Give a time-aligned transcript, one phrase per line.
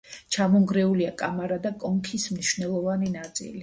[0.35, 3.59] ჩამონგრეულია კამარა და კონქის მნიშვნელოვანი ნაწილი.